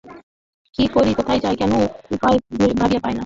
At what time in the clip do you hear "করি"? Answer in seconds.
0.95-1.11